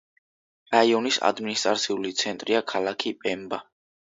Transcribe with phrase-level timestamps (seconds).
[0.75, 3.63] რაიონის ადმინისტრაციული ცენტრია ქალაქი პემბა.